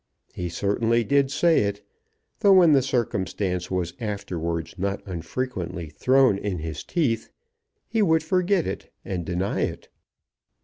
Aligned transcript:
He 0.33 0.49
certainly 0.49 1.03
did 1.03 1.29
say 1.29 1.59
it, 1.65 1.83
though 2.39 2.53
when 2.53 2.71
the 2.71 2.81
circumstance 2.81 3.69
was 3.69 3.93
afterwards 3.99 4.73
not 4.79 5.03
unfrequently 5.05 5.89
thrown 5.89 6.39
in 6.39 6.57
his 6.57 6.83
teeth, 6.83 7.29
he 7.87 8.01
would 8.01 8.23
forget 8.23 8.65
it 8.65 8.91
and 9.05 9.23
deny 9.23 9.59
it. 9.59 9.89